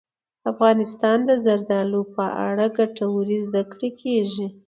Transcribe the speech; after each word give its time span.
افغانستان 0.51 1.19
کې 1.23 1.27
د 1.29 1.31
زردالو 1.45 2.01
په 2.15 2.25
اړه 2.47 2.65
ګټورې 2.77 3.37
زده 3.47 3.61
کړې 3.71 3.89
کېږي. 4.01 4.47